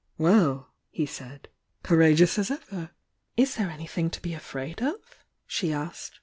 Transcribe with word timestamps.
"Well!" 0.17 0.71
he 0.89 1.05
said.— 1.05 1.47
"Courageous 1.83 2.39
as 2.39 2.49
ever?" 2.49 2.89
"Is 3.37 3.53
there 3.53 3.69
anything 3.69 4.09
to 4.09 4.19
be 4.19 4.33
afraid 4.33 4.81
of?" 4.81 4.95
she 5.45 5.71
asked. 5.71 6.19